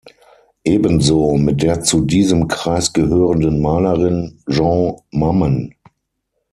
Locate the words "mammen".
5.11-5.75